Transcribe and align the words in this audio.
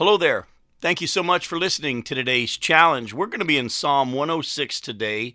Hello 0.00 0.16
there. 0.16 0.46
Thank 0.80 1.02
you 1.02 1.06
so 1.06 1.22
much 1.22 1.46
for 1.46 1.58
listening 1.58 2.02
to 2.04 2.14
today's 2.14 2.56
challenge. 2.56 3.12
We're 3.12 3.26
going 3.26 3.40
to 3.40 3.44
be 3.44 3.58
in 3.58 3.68
Psalm 3.68 4.14
106 4.14 4.80
today, 4.80 5.34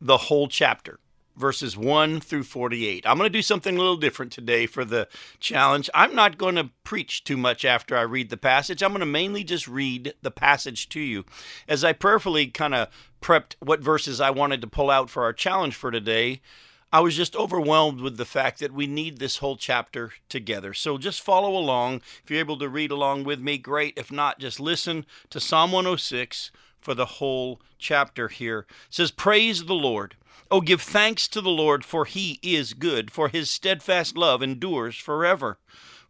the 0.00 0.16
whole 0.16 0.46
chapter, 0.46 1.00
verses 1.36 1.76
1 1.76 2.20
through 2.20 2.44
48. 2.44 3.04
I'm 3.04 3.18
going 3.18 3.26
to 3.26 3.36
do 3.36 3.42
something 3.42 3.74
a 3.74 3.80
little 3.80 3.96
different 3.96 4.30
today 4.30 4.66
for 4.66 4.84
the 4.84 5.08
challenge. 5.40 5.90
I'm 5.92 6.14
not 6.14 6.38
going 6.38 6.54
to 6.54 6.70
preach 6.84 7.24
too 7.24 7.36
much 7.36 7.64
after 7.64 7.96
I 7.96 8.02
read 8.02 8.30
the 8.30 8.36
passage. 8.36 8.80
I'm 8.80 8.92
going 8.92 9.00
to 9.00 9.06
mainly 9.06 9.42
just 9.42 9.66
read 9.66 10.14
the 10.22 10.30
passage 10.30 10.88
to 10.90 11.00
you. 11.00 11.24
As 11.66 11.82
I 11.82 11.92
prayerfully 11.92 12.46
kind 12.46 12.76
of 12.76 12.86
prepped 13.20 13.56
what 13.58 13.80
verses 13.80 14.20
I 14.20 14.30
wanted 14.30 14.60
to 14.60 14.68
pull 14.68 14.88
out 14.88 15.10
for 15.10 15.24
our 15.24 15.32
challenge 15.32 15.74
for 15.74 15.90
today, 15.90 16.42
I 16.92 17.00
was 17.00 17.16
just 17.16 17.34
overwhelmed 17.34 18.00
with 18.00 18.16
the 18.16 18.24
fact 18.24 18.60
that 18.60 18.72
we 18.72 18.86
need 18.86 19.18
this 19.18 19.38
whole 19.38 19.56
chapter 19.56 20.12
together. 20.28 20.72
So 20.72 20.98
just 20.98 21.20
follow 21.20 21.56
along. 21.56 22.02
If 22.22 22.30
you're 22.30 22.40
able 22.40 22.58
to 22.58 22.68
read 22.68 22.90
along 22.90 23.24
with 23.24 23.40
me, 23.40 23.58
great. 23.58 23.94
If 23.96 24.12
not, 24.12 24.38
just 24.38 24.60
listen 24.60 25.04
to 25.30 25.40
Psalm 25.40 25.72
106 25.72 26.52
for 26.80 26.94
the 26.94 27.06
whole 27.06 27.60
chapter 27.78 28.28
here. 28.28 28.60
It 28.60 28.94
says, 28.94 29.10
Praise 29.10 29.64
the 29.64 29.74
Lord. 29.74 30.14
Oh, 30.48 30.60
give 30.60 30.80
thanks 30.80 31.26
to 31.28 31.40
the 31.40 31.50
Lord, 31.50 31.84
for 31.84 32.04
he 32.04 32.38
is 32.40 32.72
good, 32.72 33.10
for 33.10 33.28
his 33.28 33.50
steadfast 33.50 34.16
love 34.16 34.42
endures 34.42 34.96
forever. 34.96 35.58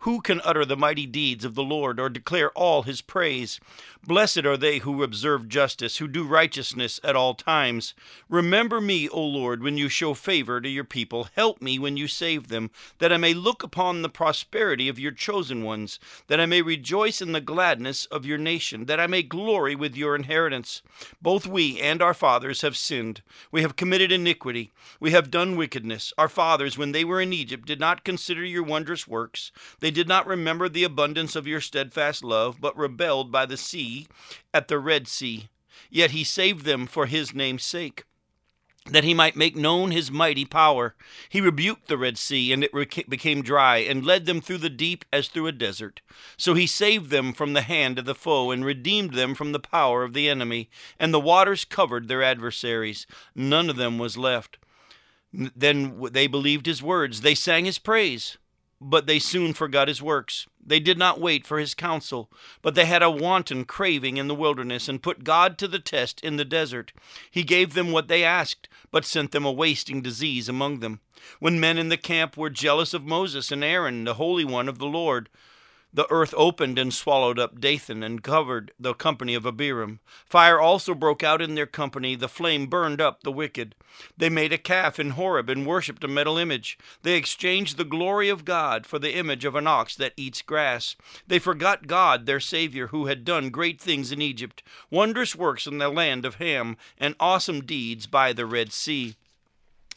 Who 0.00 0.20
can 0.20 0.40
utter 0.44 0.64
the 0.64 0.76
mighty 0.76 1.06
deeds 1.06 1.44
of 1.44 1.54
the 1.54 1.62
Lord 1.62 1.98
or 1.98 2.08
declare 2.08 2.50
all 2.50 2.82
his 2.82 3.00
praise? 3.00 3.58
Blessed 4.06 4.44
are 4.44 4.56
they 4.56 4.78
who 4.78 5.02
observe 5.02 5.48
justice, 5.48 5.96
who 5.96 6.06
do 6.06 6.22
righteousness 6.22 7.00
at 7.02 7.16
all 7.16 7.34
times. 7.34 7.92
Remember 8.28 8.80
me, 8.80 9.08
O 9.08 9.20
Lord, 9.20 9.64
when 9.64 9.76
you 9.76 9.88
show 9.88 10.14
favor 10.14 10.60
to 10.60 10.68
your 10.68 10.84
people. 10.84 11.28
Help 11.34 11.60
me 11.60 11.76
when 11.76 11.96
you 11.96 12.06
save 12.06 12.46
them, 12.46 12.70
that 12.98 13.12
I 13.12 13.16
may 13.16 13.34
look 13.34 13.64
upon 13.64 14.02
the 14.02 14.08
prosperity 14.08 14.88
of 14.88 15.00
your 15.00 15.10
chosen 15.10 15.64
ones, 15.64 15.98
that 16.28 16.38
I 16.38 16.46
may 16.46 16.62
rejoice 16.62 17.20
in 17.20 17.32
the 17.32 17.40
gladness 17.40 18.06
of 18.06 18.24
your 18.24 18.38
nation, 18.38 18.84
that 18.84 19.00
I 19.00 19.08
may 19.08 19.24
glory 19.24 19.74
with 19.74 19.96
your 19.96 20.14
inheritance. 20.14 20.82
Both 21.20 21.48
we 21.48 21.80
and 21.80 22.00
our 22.00 22.14
fathers 22.14 22.60
have 22.60 22.76
sinned. 22.76 23.22
We 23.50 23.62
have 23.62 23.74
committed 23.74 24.12
iniquity. 24.12 24.70
We 25.00 25.10
have 25.10 25.32
done 25.32 25.56
wickedness. 25.56 26.12
Our 26.16 26.28
fathers, 26.28 26.78
when 26.78 26.92
they 26.92 27.04
were 27.04 27.20
in 27.20 27.32
Egypt, 27.32 27.66
did 27.66 27.80
not 27.80 28.04
consider 28.04 28.44
your 28.44 28.62
wondrous 28.62 29.08
works. 29.08 29.50
They 29.80 29.85
did 29.90 30.08
not 30.08 30.26
remember 30.26 30.68
the 30.68 30.84
abundance 30.84 31.36
of 31.36 31.46
your 31.46 31.60
steadfast 31.60 32.24
love, 32.24 32.60
but 32.60 32.76
rebelled 32.76 33.30
by 33.30 33.46
the 33.46 33.56
sea 33.56 34.06
at 34.52 34.68
the 34.68 34.78
Red 34.78 35.08
Sea. 35.08 35.48
Yet 35.90 36.10
he 36.10 36.24
saved 36.24 36.64
them 36.64 36.86
for 36.86 37.06
his 37.06 37.34
name's 37.34 37.64
sake 37.64 38.04
that 38.90 39.04
he 39.04 39.14
might 39.14 39.36
make 39.36 39.56
known 39.56 39.90
his 39.90 40.10
mighty 40.10 40.44
power. 40.44 40.94
He 41.28 41.40
rebuked 41.40 41.88
the 41.88 41.98
Red 41.98 42.18
Sea, 42.18 42.52
and 42.52 42.64
it 42.64 43.08
became 43.08 43.42
dry, 43.42 43.78
and 43.78 44.04
led 44.04 44.26
them 44.26 44.40
through 44.40 44.58
the 44.58 44.70
deep 44.70 45.04
as 45.12 45.28
through 45.28 45.46
a 45.46 45.52
desert. 45.52 46.00
So 46.36 46.54
he 46.54 46.66
saved 46.66 47.10
them 47.10 47.32
from 47.32 47.52
the 47.52 47.62
hand 47.62 47.98
of 47.98 48.04
the 48.04 48.14
foe, 48.14 48.50
and 48.50 48.64
redeemed 48.64 49.14
them 49.14 49.34
from 49.34 49.52
the 49.52 49.60
power 49.60 50.02
of 50.02 50.12
the 50.12 50.28
enemy. 50.28 50.70
And 50.98 51.12
the 51.12 51.20
waters 51.20 51.64
covered 51.64 52.08
their 52.08 52.22
adversaries. 52.22 53.06
None 53.34 53.68
of 53.68 53.76
them 53.76 53.98
was 53.98 54.16
left. 54.16 54.58
Then 55.32 56.00
they 56.12 56.26
believed 56.26 56.66
his 56.66 56.82
words, 56.82 57.20
they 57.20 57.34
sang 57.34 57.64
his 57.64 57.78
praise 57.78 58.38
but 58.80 59.06
they 59.06 59.18
soon 59.18 59.54
forgot 59.54 59.88
his 59.88 60.02
works. 60.02 60.46
They 60.64 60.80
did 60.80 60.98
not 60.98 61.20
wait 61.20 61.46
for 61.46 61.58
his 61.58 61.74
counsel, 61.74 62.30
but 62.60 62.74
they 62.74 62.84
had 62.84 63.02
a 63.02 63.10
wanton 63.10 63.64
craving 63.64 64.16
in 64.16 64.28
the 64.28 64.34
wilderness 64.34 64.88
and 64.88 65.02
put 65.02 65.24
God 65.24 65.58
to 65.58 65.68
the 65.68 65.78
test 65.78 66.20
in 66.22 66.36
the 66.36 66.44
desert. 66.44 66.92
He 67.30 67.42
gave 67.42 67.74
them 67.74 67.92
what 67.92 68.08
they 68.08 68.24
asked, 68.24 68.68
but 68.90 69.04
sent 69.04 69.32
them 69.32 69.44
a 69.44 69.52
wasting 69.52 70.02
disease 70.02 70.48
among 70.48 70.80
them. 70.80 71.00
When 71.38 71.60
men 71.60 71.78
in 71.78 71.88
the 71.88 71.96
camp 71.96 72.36
were 72.36 72.50
jealous 72.50 72.92
of 72.92 73.04
Moses 73.04 73.50
and 73.50 73.64
Aaron, 73.64 74.04
the 74.04 74.14
Holy 74.14 74.44
One 74.44 74.68
of 74.68 74.78
the 74.78 74.86
Lord, 74.86 75.28
the 75.96 76.06
earth 76.12 76.34
opened 76.36 76.78
and 76.78 76.92
swallowed 76.92 77.38
up 77.38 77.58
Dathan 77.58 78.02
and 78.02 78.22
covered 78.22 78.70
the 78.78 78.92
company 78.92 79.34
of 79.34 79.46
Abiram. 79.46 80.00
Fire 80.26 80.60
also 80.60 80.94
broke 80.94 81.24
out 81.24 81.40
in 81.40 81.54
their 81.54 81.66
company. 81.66 82.14
The 82.14 82.28
flame 82.28 82.66
burned 82.66 83.00
up 83.00 83.22
the 83.22 83.32
wicked. 83.32 83.74
They 84.14 84.28
made 84.28 84.52
a 84.52 84.58
calf 84.58 85.00
in 85.00 85.12
Horeb 85.12 85.48
and 85.48 85.66
worshipped 85.66 86.04
a 86.04 86.08
metal 86.08 86.36
image. 86.36 86.78
They 87.02 87.16
exchanged 87.16 87.78
the 87.78 87.84
glory 87.84 88.28
of 88.28 88.44
God 88.44 88.84
for 88.84 88.98
the 88.98 89.16
image 89.16 89.46
of 89.46 89.54
an 89.54 89.66
ox 89.66 89.96
that 89.96 90.12
eats 90.18 90.42
grass. 90.42 90.96
They 91.26 91.38
forgot 91.38 91.86
God, 91.86 92.26
their 92.26 92.40
Savior, 92.40 92.88
who 92.88 93.06
had 93.06 93.24
done 93.24 93.48
great 93.48 93.80
things 93.80 94.12
in 94.12 94.20
Egypt, 94.20 94.62
wondrous 94.90 95.34
works 95.34 95.66
in 95.66 95.78
the 95.78 95.88
land 95.88 96.26
of 96.26 96.34
Ham, 96.34 96.76
and 96.98 97.14
awesome 97.18 97.62
deeds 97.62 98.06
by 98.06 98.34
the 98.34 98.44
Red 98.44 98.70
Sea. 98.70 99.16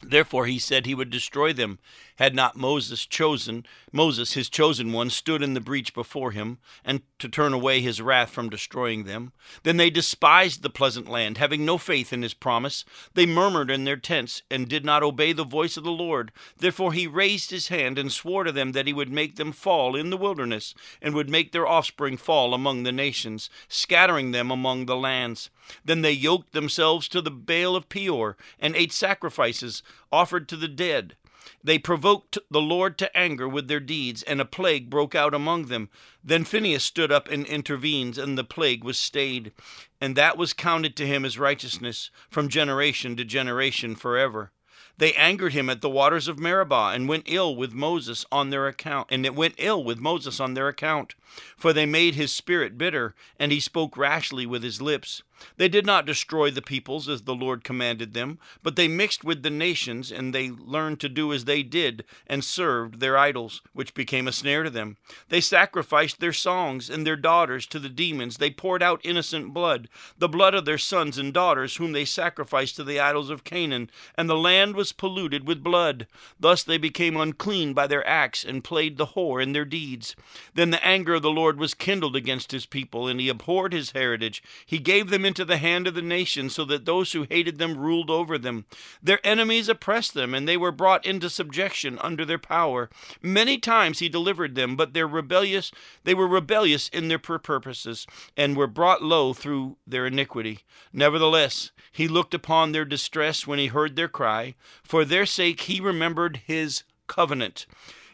Therefore 0.02 0.46
he 0.46 0.60
said 0.60 0.86
he 0.86 0.96
would 0.96 1.10
destroy 1.10 1.52
them, 1.52 1.78
had 2.20 2.36
not 2.36 2.56
Moses 2.56 3.06
chosen 3.06 3.66
Moses 3.92 4.34
his 4.34 4.50
chosen 4.50 4.92
one 4.94 5.10
stood 5.10 5.42
in 5.42 5.54
the 5.54 5.62
breach 5.62 5.94
before 5.94 6.32
him, 6.32 6.60
and 6.86 7.02
to 7.18 7.28
turn 7.28 7.54
away 7.54 7.82
his 7.82 8.02
wrath 8.02 8.30
from 8.30 8.50
destroying 8.50 9.04
them. 9.04 9.32
Then 9.64 9.78
they 9.78 9.90
despised 9.90 10.62
the 10.62 10.70
pleasant 10.70 11.10
land, 11.10 11.38
having 11.38 11.66
no 11.66 11.78
faith 11.78 12.14
in 12.14 12.22
his 12.22 12.34
promise. 12.34 12.86
They 13.14 13.26
murmured 13.26 13.72
in 13.72 13.86
their 13.86 13.98
tents, 13.98 14.44
and 14.52 14.68
did 14.68 14.86
not 14.86 15.04
obey 15.04 15.34
the 15.34 15.44
voice 15.44 15.78
of 15.78 15.84
the 15.84 15.92
Lord. 15.92 16.32
Therefore 16.58 16.94
he 16.94 17.08
raised 17.08 17.52
his 17.52 17.70
hand 17.70 17.98
and 17.98 18.12
swore 18.12 18.44
to 18.44 18.52
them 18.52 18.74
that 18.74 18.88
he 18.88 18.94
would 18.94 19.12
make 19.12 19.36
them 19.38 19.52
fall 19.52 19.96
in 19.96 20.10
the 20.10 20.18
wilderness, 20.18 20.76
and 21.02 21.16
would 21.16 21.30
make 21.30 21.52
their 21.52 21.68
offspring 21.68 22.18
fall 22.18 22.54
among 22.54 22.84
the 22.84 22.92
nations, 22.92 23.50
scattering 23.68 24.32
them 24.32 24.52
among 24.52 24.86
the 24.86 24.98
lands. 24.98 25.50
Then 25.84 26.02
they 26.02 26.12
yoked 26.12 26.52
themselves 26.52 27.08
to 27.10 27.22
the 27.22 27.32
Baal 27.32 27.76
of 27.76 27.90
Peor, 27.90 28.38
and 28.60 28.76
ate 28.76 28.92
sacrifices 28.92 29.82
offered 30.12 30.48
to 30.50 30.56
the 30.56 30.68
dead. 30.68 31.16
They 31.64 31.80
provoked 31.80 32.38
the 32.50 32.62
Lord 32.62 32.98
to 32.98 33.18
anger 33.18 33.48
with 33.48 33.68
their 33.68 33.80
deeds, 33.80 34.24
and 34.24 34.42
a 34.42 34.46
plague 34.46 34.90
broke 34.90 35.16
out 35.16 35.34
among 35.34 35.66
them. 35.66 35.90
Then 36.24 36.44
Phinehas 36.44 36.84
stood 36.84 37.12
up 37.12 37.30
and 37.30 37.46
intervened, 37.46 38.18
and 38.18 38.38
the 38.38 38.44
plague 38.44 38.84
was 38.84 38.98
stayed. 38.98 39.52
And 40.02 40.16
that 40.16 40.38
was 40.38 40.54
counted 40.54 40.96
to 40.98 41.08
him 41.08 41.26
as 41.26 41.40
righteousness 41.40 42.12
from 42.30 42.50
generation 42.50 43.16
to 43.16 43.26
generation 43.26 43.96
forever. 43.96 44.52
They 45.00 45.14
angered 45.14 45.54
him 45.54 45.70
at 45.70 45.80
the 45.80 45.90
waters 45.90 46.28
of 46.28 46.40
Meribah, 46.40 46.92
and 46.94 47.08
went 47.08 47.24
ill 47.26 47.56
with 47.56 47.72
Moses 47.72 48.26
on 48.34 48.50
their 48.50 48.68
account, 48.68 49.08
and 49.10 49.26
it 49.26 49.34
went 49.34 49.56
ill 49.58 49.82
with 49.82 49.98
Moses 49.98 50.42
on 50.42 50.56
their 50.56 50.68
account. 50.68 51.16
For 51.56 51.72
they 51.72 51.86
made 51.86 52.16
his 52.16 52.34
spirit 52.34 52.78
bitter, 52.78 53.16
and 53.40 53.54
he 53.54 53.62
spoke 53.62 53.96
rashly 53.96 54.46
with 54.46 54.62
his 54.62 54.82
lips. 54.82 55.24
They 55.56 55.70
did 55.70 55.86
not 55.86 56.06
destroy 56.06 56.52
the 56.52 56.62
peoples 56.62 57.08
as 57.08 57.22
the 57.22 57.36
Lord 57.36 57.64
commanded 57.64 58.14
them, 58.14 58.40
but 58.62 58.76
they 58.76 58.90
mixed 58.90 59.24
with 59.24 59.42
the 59.42 59.50
nations, 59.50 60.12
and 60.12 60.34
they 60.36 60.50
learned 60.50 61.00
to 61.00 61.08
do 61.08 61.32
as 61.32 61.46
they 61.46 61.64
did, 61.64 62.04
and 62.28 62.44
served 62.44 63.00
their 63.00 63.18
idols, 63.18 63.62
which 63.72 63.94
became 63.94 64.28
a 64.28 64.34
snare 64.34 64.64
to 64.64 64.70
them. 64.70 64.98
They 65.30 65.40
sacrificed 65.40 66.20
their 66.20 66.34
songs 66.34 66.90
and 66.90 67.08
their 67.08 67.16
daughters 67.16 67.66
to 67.68 67.80
the 67.80 67.88
demons. 67.88 68.38
They 68.38 68.52
poured 68.52 68.84
out 68.84 69.00
innocent 69.06 69.54
blood, 69.54 69.88
the 70.18 70.28
blood 70.28 70.54
of 70.54 70.66
their 70.66 70.78
sons 70.78 71.18
and 71.18 71.34
daughters, 71.34 71.78
whom 71.78 71.94
they 71.94 72.06
sacrificed 72.06 72.76
to 72.76 72.84
the 72.84 73.00
idols 73.00 73.30
of 73.30 73.46
Canaan, 73.46 73.90
and 74.16 74.30
the 74.30 74.36
land 74.36 74.76
was 74.90 74.94
polluted 74.94 75.48
with 75.48 75.64
blood. 75.64 76.08
Thus 76.40 76.64
they 76.64 76.80
became 76.80 77.16
unclean 77.16 77.74
by 77.74 77.86
their 77.86 78.06
acts, 78.08 78.44
and 78.44 78.64
played 78.64 78.98
the 78.98 79.08
whore 79.08 79.42
in 79.42 79.54
their 79.54 79.66
deeds. 79.66 80.16
Then 80.56 80.72
the 80.72 80.84
anger 80.84 81.16
of 81.16 81.22
the 81.22 81.30
Lord 81.30 81.60
was 81.60 81.76
kindled 81.76 82.16
against 82.16 82.52
his 82.52 82.66
people, 82.66 83.08
and 83.08 83.20
he 83.20 83.30
abhorred 83.30 83.72
his 83.72 83.92
heritage. 83.92 84.42
He 84.66 84.80
gave 84.80 85.12
them 85.12 85.26
into 85.26 85.46
the 85.46 85.58
hand 85.58 85.86
of 85.86 85.94
the 85.94 86.02
nations, 86.02 86.56
so 86.56 86.66
that 86.66 86.86
those 86.86 87.12
who 87.12 87.28
hated 87.30 87.60
them 87.60 87.78
ruled 87.78 88.10
over 88.10 88.40
them. 88.40 88.66
Their 89.04 89.20
enemies 89.24 89.70
oppressed 89.70 90.16
them, 90.16 90.34
and 90.34 90.48
they 90.48 90.58
were 90.58 90.72
brought 90.72 91.06
into 91.06 91.30
subjection 91.30 92.00
under 92.00 92.26
their 92.26 92.40
power. 92.40 92.90
Many 93.22 93.60
times 93.60 94.00
he 94.00 94.10
delivered 94.10 94.56
them, 94.56 94.76
but 94.76 94.94
their 94.94 95.08
rebellious 95.08 95.72
they 96.04 96.16
were 96.16 96.28
rebellious 96.28 96.90
in 96.90 97.10
their 97.10 97.20
purposes, 97.20 98.08
and 98.36 98.58
were 98.58 98.66
brought 98.66 99.04
low 99.04 99.34
through 99.34 99.78
their 99.86 100.08
iniquity. 100.08 100.60
Nevertheless, 100.92 101.72
he 101.92 102.08
looked 102.08 102.34
upon 102.34 102.72
their 102.72 102.86
distress 102.86 103.46
when 103.46 103.60
he 103.60 103.68
heard 103.68 103.96
their 103.96 104.08
cry. 104.08 104.56
For 104.84 105.06
their 105.06 105.26
sake 105.26 105.62
he 105.62 105.80
remembered 105.80 106.42
his 106.46 106.84
covenant 107.08 107.66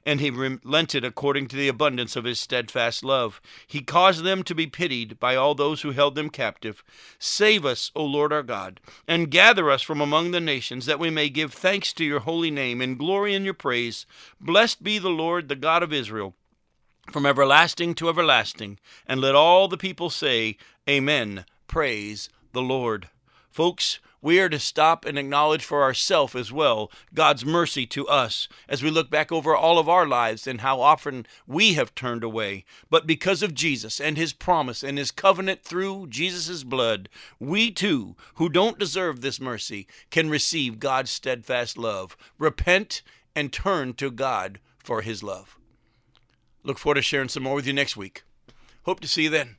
and 0.05 0.19
he 0.19 0.29
relented 0.29 1.03
according 1.03 1.47
to 1.47 1.55
the 1.55 1.67
abundance 1.67 2.15
of 2.15 2.25
his 2.25 2.39
steadfast 2.39 3.03
love. 3.03 3.41
He 3.65 3.81
caused 3.81 4.23
them 4.23 4.43
to 4.43 4.53
be 4.53 4.67
pitied 4.67 5.19
by 5.19 5.35
all 5.35 5.55
those 5.55 5.81
who 5.81 5.91
held 5.91 6.15
them 6.15 6.29
captive. 6.29 6.83
Save 7.17 7.65
us, 7.65 7.91
O 7.95 8.05
Lord 8.05 8.31
our 8.31 8.43
God, 8.43 8.79
and 9.07 9.31
gather 9.31 9.71
us 9.71 9.81
from 9.81 9.99
among 9.99 10.31
the 10.31 10.39
nations, 10.39 10.85
that 10.85 10.99
we 10.99 11.09
may 11.09 11.29
give 11.29 11.53
thanks 11.53 11.91
to 11.93 12.05
your 12.05 12.19
holy 12.19 12.51
name 12.51 12.81
and 12.81 12.99
glory 12.99 13.33
in 13.33 13.43
your 13.43 13.55
praise. 13.55 14.05
Blessed 14.39 14.83
be 14.83 14.99
the 14.99 15.09
Lord, 15.09 15.49
the 15.49 15.55
God 15.55 15.81
of 15.81 15.91
Israel, 15.91 16.35
from 17.11 17.25
everlasting 17.25 17.95
to 17.95 18.09
everlasting. 18.09 18.77
And 19.07 19.19
let 19.19 19.33
all 19.33 19.67
the 19.67 19.77
people 19.77 20.11
say, 20.11 20.57
Amen. 20.87 21.45
Praise 21.67 22.29
the 22.53 22.61
Lord. 22.61 23.09
Folks, 23.55 23.99
we 24.21 24.37
are 24.41 24.49
to 24.49 24.59
stop 24.59 25.05
and 25.05 25.17
acknowledge 25.17 25.63
for 25.63 25.81
ourselves 25.81 26.35
as 26.35 26.51
well 26.51 26.91
God's 27.13 27.45
mercy 27.45 27.85
to 27.85 28.05
us 28.05 28.49
as 28.67 28.83
we 28.83 28.89
look 28.89 29.09
back 29.09 29.31
over 29.31 29.55
all 29.55 29.79
of 29.79 29.87
our 29.87 30.05
lives 30.05 30.45
and 30.45 30.59
how 30.59 30.81
often 30.81 31.25
we 31.47 31.75
have 31.75 31.95
turned 31.95 32.21
away. 32.21 32.65
But 32.89 33.07
because 33.07 33.41
of 33.41 33.53
Jesus 33.53 34.01
and 34.01 34.17
his 34.17 34.33
promise 34.33 34.83
and 34.83 34.97
his 34.97 35.09
covenant 35.09 35.63
through 35.63 36.07
Jesus' 36.07 36.65
blood, 36.65 37.07
we 37.39 37.71
too, 37.71 38.17
who 38.33 38.49
don't 38.49 38.77
deserve 38.77 39.21
this 39.21 39.39
mercy, 39.39 39.87
can 40.11 40.29
receive 40.29 40.77
God's 40.77 41.11
steadfast 41.11 41.77
love. 41.77 42.17
Repent 42.37 43.03
and 43.37 43.53
turn 43.53 43.93
to 43.93 44.11
God 44.11 44.59
for 44.79 45.01
his 45.01 45.23
love. 45.23 45.57
Look 46.63 46.77
forward 46.77 46.95
to 46.95 47.01
sharing 47.01 47.29
some 47.29 47.43
more 47.43 47.55
with 47.55 47.67
you 47.67 47.71
next 47.71 47.95
week. 47.95 48.23
Hope 48.83 48.99
to 48.99 49.07
see 49.07 49.23
you 49.23 49.29
then. 49.29 49.55